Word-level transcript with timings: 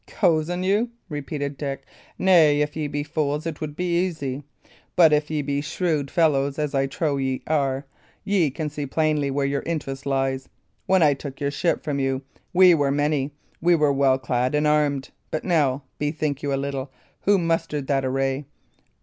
"Cozen 0.07 0.63
you!" 0.63 0.89
repeated 1.09 1.59
Dick. 1.59 1.83
"Nay, 2.17 2.59
if 2.61 2.75
ye 2.75 2.87
be 2.87 3.03
fools, 3.03 3.45
it 3.45 3.61
would 3.61 3.75
be 3.75 3.99
easy. 4.03 4.41
But 4.95 5.13
if 5.13 5.29
ye 5.29 5.43
be 5.43 5.61
shrewd 5.61 6.09
fellows, 6.09 6.57
as 6.57 6.73
I 6.73 6.87
trow 6.87 7.17
ye 7.17 7.43
are, 7.45 7.85
ye 8.23 8.49
can 8.49 8.67
see 8.71 8.87
plainly 8.87 9.29
where 9.29 9.45
your 9.45 9.61
interest 9.61 10.07
lies. 10.07 10.49
When 10.87 11.03
I 11.03 11.13
took 11.13 11.39
your 11.39 11.51
ship 11.51 11.83
from 11.83 11.99
you, 11.99 12.23
we 12.51 12.73
were 12.73 12.89
many, 12.89 13.35
we 13.61 13.75
were 13.75 13.93
well 13.93 14.17
clad 14.17 14.55
and 14.55 14.65
armed; 14.65 15.11
but 15.29 15.43
now, 15.43 15.83
bethink 15.99 16.41
you 16.41 16.51
a 16.51 16.55
little, 16.57 16.89
who 17.25 17.37
mustered 17.37 17.85
that 17.85 18.03
array? 18.03 18.45